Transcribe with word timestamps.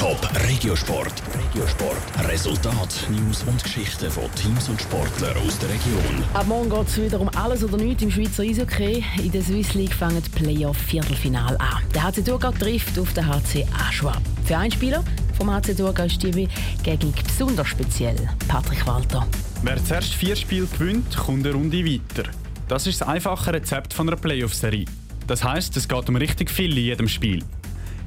Top 0.00 0.18
Regiosport. 0.48 1.12
Regiosport. 1.34 2.26
Resultat, 2.26 3.06
News 3.10 3.42
und 3.42 3.62
Geschichten 3.62 4.10
von 4.10 4.34
Teams 4.34 4.70
und 4.70 4.80
Sportlern 4.80 5.36
aus 5.46 5.58
der 5.58 5.68
Region. 5.68 6.24
Ab 6.32 6.46
morgen 6.46 6.70
geht 6.70 6.88
es 6.88 7.02
wieder 7.02 7.20
um 7.20 7.28
alles 7.36 7.62
oder 7.62 7.76
nichts 7.76 8.02
im 8.02 8.10
Schweizer 8.10 8.42
Eishockey. 8.42 9.04
In 9.22 9.30
der 9.30 9.42
Swiss 9.42 9.74
League 9.74 9.92
fangen 9.92 10.22
die 10.22 10.30
Playoff-Viertelfinal 10.30 11.54
an. 11.58 11.82
Der 11.94 12.04
HC 12.04 12.22
Thurgau 12.22 12.50
trifft 12.50 12.98
auf 12.98 13.12
den 13.12 13.26
HC 13.26 13.66
Aschua. 13.74 14.16
Für 14.46 14.56
einen 14.56 14.72
Spieler 14.72 15.04
vom 15.36 15.50
HC 15.50 15.74
Thurgau 15.74 16.04
ist 16.04 16.22
die 16.22 16.48
gegen 16.82 17.12
besonders 17.12 17.68
speziell. 17.68 18.16
Patrick 18.48 18.86
Walter. 18.86 19.26
Wer 19.62 19.84
zuerst 19.84 20.14
vier 20.14 20.34
Spiele 20.34 20.66
gewinnt, 20.66 21.14
kommt 21.14 21.44
eine 21.44 21.54
Runde 21.54 21.84
weiter. 21.84 22.30
Das 22.68 22.86
ist 22.86 23.02
das 23.02 23.08
einfache 23.08 23.52
Rezept 23.52 23.92
von 23.92 24.08
einer 24.08 24.16
Playoff-Serie. 24.16 24.86
Das 25.26 25.44
heisst, 25.44 25.76
es 25.76 25.86
geht 25.86 26.08
um 26.08 26.16
richtig 26.16 26.50
viel 26.50 26.70
in 26.70 26.84
jedem 26.84 27.08
Spiel. 27.08 27.44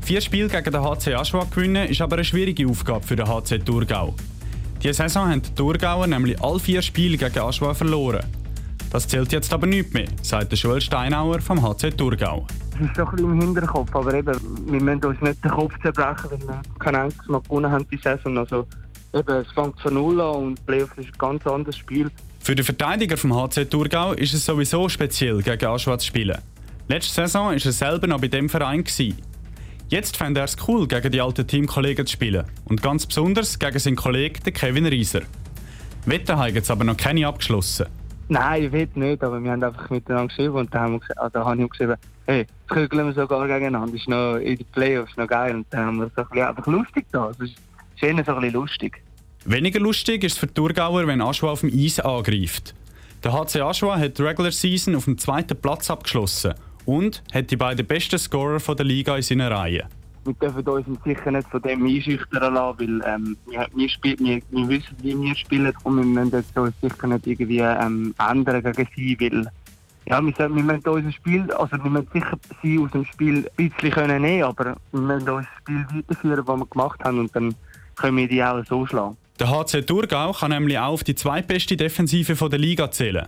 Vier 0.03 0.19
Spiele 0.19 0.49
gegen 0.49 0.69
den 0.69 0.81
HC 0.81 1.15
Aschua 1.15 1.45
gewinnen 1.45 1.87
ist 1.87 2.01
aber 2.01 2.17
eine 2.17 2.25
schwierige 2.25 2.67
Aufgabe 2.67 3.07
für 3.07 3.15
den 3.15 3.25
HC 3.25 3.59
Thurgau. 3.59 4.13
Diese 4.81 4.95
Saison 4.95 5.29
haben 5.29 5.41
die 5.41 5.55
Thurgauer 5.55 6.07
nämlich 6.07 6.41
alle 6.41 6.59
vier 6.59 6.81
Spiele 6.81 7.15
gegen 7.15 7.39
Aschua 7.39 7.73
verloren. 7.73 8.25
Das 8.91 9.07
zählt 9.07 9.31
jetzt 9.31 9.53
aber 9.53 9.65
nicht 9.65 9.93
mehr, 9.93 10.07
sagt 10.21 10.51
der 10.51 10.59
Joel 10.59 10.81
Steinauer 10.81 11.39
vom 11.39 11.61
HC 11.61 11.91
Thurgau. 11.91 12.45
Es 12.75 12.81
ist 12.81 12.95
schon 12.97 13.07
ein 13.07 13.15
bisschen 13.15 13.31
im 13.31 13.41
Hinterkopf, 13.41 13.95
aber 13.95 14.13
eben, 14.13 14.35
wir 14.65 14.81
müssen 14.81 15.05
uns 15.05 15.21
nicht 15.21 15.41
den 15.41 15.51
Kopf 15.51 15.73
zerbrechen, 15.81 16.31
weil 16.31 16.47
wir 16.47 16.61
kein 16.79 16.95
einziges 16.95 17.27
Mal 17.29 17.41
gewonnen 17.41 17.71
haben 17.71 17.87
die 17.89 17.97
Saison. 17.97 18.37
Also 18.37 18.67
eben, 19.13 19.35
es 19.37 19.51
fängt 19.53 19.79
von 19.79 19.93
Null 19.93 20.19
an 20.19 20.35
und 20.35 20.65
Playoff 20.65 20.97
ist 20.97 21.07
ein 21.07 21.17
ganz 21.17 21.47
anderes 21.47 21.77
Spiel. 21.77 22.11
Für 22.41 22.55
den 22.55 22.65
Verteidiger 22.65 23.15
vom 23.15 23.33
HC 23.33 23.65
Thurgau 23.69 24.11
ist 24.11 24.33
es 24.33 24.45
sowieso 24.45 24.89
speziell, 24.89 25.41
gegen 25.41 25.65
Aschua 25.65 25.97
zu 25.97 26.07
spielen. 26.07 26.39
Letzte 26.89 27.13
Saison 27.13 27.45
war 27.45 27.53
er 27.53 27.59
selber 27.59 28.07
noch 28.07 28.19
bei 28.19 28.27
dem 28.27 28.49
Verein. 28.49 28.83
Gewesen. 28.83 29.32
Jetzt 29.93 30.17
fände 30.17 30.39
er 30.39 30.45
es 30.45 30.57
cool, 30.67 30.87
gegen 30.87 31.11
die 31.11 31.21
alten 31.21 31.45
Teamkollegen 31.45 32.07
zu 32.07 32.13
spielen. 32.13 32.45
Und 32.65 32.81
ganz 32.81 33.05
besonders 33.05 33.59
gegen 33.59 33.77
seinen 33.77 33.95
Kollegen 33.95 34.41
Kevin 34.51 34.87
Rieser. 34.87 35.21
Wetten 36.07 36.35
haben 36.35 36.55
jetzt 36.55 36.71
aber 36.71 36.83
noch 36.83 36.97
keine 36.97 37.27
abgeschlossen. 37.27 37.85
Nein, 38.27 38.63
ich 38.63 38.71
will 38.71 38.89
nicht, 38.95 39.23
aber 39.23 39.39
wir 39.39 39.51
haben 39.51 39.63
einfach 39.63 39.91
miteinander 39.91 40.29
geschrieben 40.29 40.55
und 40.55 40.73
da 40.73 40.79
haben 40.79 40.93
wir, 40.93 41.21
also 41.21 41.45
habe 41.45 41.61
ich 41.61 41.69
geschrieben, 41.69 41.95
hey, 42.25 42.47
kügeln 42.69 43.05
wir 43.05 43.13
sogar 43.13 43.47
gegeneinander, 43.47 43.91
das 43.91 44.01
ist 44.01 44.09
noch 44.09 44.37
in 44.37 44.57
den 44.57 44.65
Playoffs 44.71 45.15
noch 45.15 45.27
geil 45.27 45.57
und 45.57 45.67
dann 45.69 45.85
haben 45.85 45.97
wir 45.97 46.07
es 46.07 46.17
ein 46.17 46.25
bisschen 46.27 46.47
einfach 46.47 46.65
lustig 46.65 47.05
da. 47.11 47.27
Das 47.27 47.47
ist 47.47 47.55
schön, 47.97 48.15
so 48.15 48.31
ein 48.31 48.39
bisschen 48.39 48.53
lustig. 48.53 49.03
Weniger 49.45 49.79
lustig 49.79 50.23
ist 50.23 50.31
es 50.33 50.37
für 50.39 50.47
die 50.47 50.55
Thurgauer, 50.55 51.05
wenn 51.05 51.21
Aschua 51.21 51.51
auf 51.51 51.59
dem 51.59 51.69
Eis 51.71 51.99
angreift. 51.99 52.73
Der 53.23 53.31
HC 53.31 53.61
Aschua 53.61 53.99
hat 53.99 54.17
die 54.17 54.23
Regular 54.23 54.51
Season 54.51 54.95
auf 54.95 55.05
dem 55.05 55.19
zweiten 55.19 55.55
Platz 55.55 55.91
abgeschlossen 55.91 56.55
und 56.85 57.23
hat 57.33 57.51
die 57.51 57.57
beiden 57.57 57.85
besten 57.85 58.17
Scorer 58.17 58.59
der 58.59 58.85
Liga 58.85 59.15
in 59.15 59.21
seiner 59.21 59.51
Reihe. 59.51 59.87
Wir 60.25 60.33
dürfen 60.35 60.67
uns 60.67 61.03
sicher 61.03 61.31
nicht 61.31 61.49
von 61.49 61.61
dem 61.61 61.85
einschüchtern 61.85 62.53
lassen, 62.53 62.79
weil 62.79 63.13
ähm, 63.13 63.37
wir, 63.45 63.67
wir, 63.75 63.89
spiel, 63.89 64.17
wir, 64.19 64.41
wir, 64.51 64.69
wissen, 64.69 64.95
wie 65.01 65.19
wir 65.19 65.35
spielen 65.35 65.73
und 65.83 65.97
wir 65.97 66.25
müssen 66.25 66.59
uns 66.59 66.73
sicher 66.81 67.07
nicht 67.07 67.27
irgendwie 67.27 67.59
ähm, 67.59 68.15
ändern 68.17 68.63
gegen 68.63 68.87
sie, 68.95 69.17
weil 69.19 69.47
ja, 70.05 70.21
wir, 70.21 70.33
wir 70.37 70.63
müssen 70.63 70.87
unser 70.87 71.11
Spiel, 71.11 71.51
also 71.51 71.77
wir 71.83 71.89
müssen 71.89 72.07
sicher 72.13 72.37
sie 72.61 72.79
aus 72.79 72.91
dem 72.91 73.05
Spiel 73.05 73.49
ein 73.57 73.69
bisschen 73.69 73.91
können 73.91 74.21
nehmen, 74.21 74.43
aber 74.43 74.77
wir 74.91 75.01
müssen 75.01 75.29
unser 75.29 75.47
Spiel 75.59 75.85
weiterführen, 75.93 76.43
was 76.45 76.57
wir 76.57 76.65
gemacht 76.67 77.03
haben 77.03 77.19
und 77.19 77.35
dann 77.35 77.55
können 77.95 78.17
wir 78.17 78.27
die 78.27 78.43
auch 78.43 78.63
so 78.65 78.85
schlagen. 78.85 79.17
Der 79.39 79.49
HC 79.49 79.81
Thurgau 79.81 80.31
kann 80.31 80.51
nämlich 80.51 80.77
auch 80.79 80.93
auf 80.93 81.03
die 81.03 81.15
zweitbeste 81.15 81.75
Defensive 81.75 82.49
der 82.49 82.59
Liga 82.59 82.91
zählen. 82.91 83.27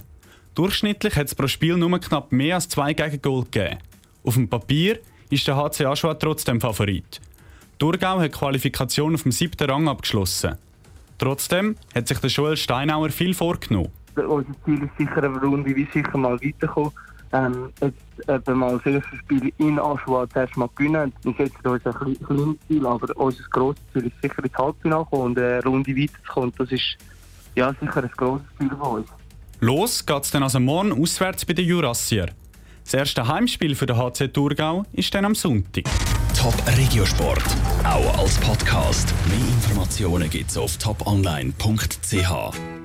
Durchschnittlich 0.56 1.18
hat 1.18 1.28
es 1.28 1.36
pro 1.36 1.48
Spiel 1.48 1.76
nur 1.76 2.00
knapp 2.00 2.32
mehr 2.32 2.56
als 2.56 2.70
zwei 2.70 2.94
Gegengol 2.94 3.44
gegeben. 3.44 3.78
Auf 4.24 4.36
dem 4.36 4.48
Papier 4.48 5.00
ist 5.30 5.46
der 5.50 5.58
HC 5.58 5.86
Aschua 5.86 6.14
trotzdem 6.14 6.62
Favorit. 6.62 7.20
Thurgau 7.78 8.20
hat 8.20 8.34
die 8.34 8.38
Qualifikation 8.38 9.16
auf 9.16 9.24
dem 9.24 9.34
siebten 9.34 9.70
Rang 9.70 9.90
abgeschlossen. 9.90 10.58
Trotzdem 11.18 11.76
hat 11.94 12.08
sich 12.08 12.20
der 12.20 12.30
Joel 12.30 12.56
Steinauer 12.56 13.10
viel 13.10 13.34
vorgenommen. 13.34 13.92
Unser 14.16 14.54
Ziel 14.64 14.82
ist 14.84 14.98
sicher 14.98 15.24
eine 15.24 15.42
Runde 15.42 15.76
wie 15.76 15.88
sicher 15.94 16.18
mal 16.18 16.40
weiterkommen. 16.42 16.92
Ähm, 17.34 17.70
jetzt 17.82 18.30
eben 18.30 18.58
mal 18.58 18.78
das 18.78 18.94
erste 18.94 19.18
Spiel 19.18 19.52
in 19.58 19.78
Aschua 19.78 20.26
zuerst 20.30 20.56
mal 20.56 20.70
gewinnen. 20.74 21.12
Wir 21.24 21.34
setzen 21.34 21.68
uns 21.68 21.86
ein 21.86 21.94
kleines 21.94 22.56
Ziel, 22.70 22.86
aber 22.88 23.18
unser 23.18 23.44
grosses 23.50 23.82
Ziel 23.92 24.06
ist 24.06 24.22
sicher 24.22 24.42
ins 24.42 24.58
Halbfinale 24.58 25.04
kommen 25.04 25.24
und 25.24 25.38
eine 25.38 25.62
Runde 25.66 25.94
weiterzukommen. 25.94 26.54
Das 26.58 26.72
ist 26.72 26.98
ja 27.56 27.74
sicher 27.74 28.04
ein 28.04 28.12
grosses 28.16 28.48
Ziel 28.58 28.70
von 28.70 29.00
uns. 29.00 29.10
Los 29.60 30.06
geht's 30.06 30.32
dann 30.32 30.44
also 30.44 30.60
morgen 30.60 30.92
auswärts 30.92 31.46
bei 31.46 31.54
den 31.54 31.66
Jurassier. 31.66 32.28
Das 32.84 32.94
erste 32.94 33.28
Heimspiel 33.28 33.76
für 33.76 33.86
den 33.86 33.98
HC 33.98 34.28
Thurgau 34.28 34.86
ist 34.94 35.14
dann 35.16 35.26
am 35.26 35.34
Sonntag. 35.34 35.86
Top 36.38 36.54
Regiosport, 36.78 37.44
auch 37.84 38.20
als 38.20 38.38
Podcast. 38.40 39.14
Mehr 39.28 39.40
Informationen 39.40 40.30
gibt's 40.30 40.58
auf 40.58 40.78
toponline.ch. 40.78 42.76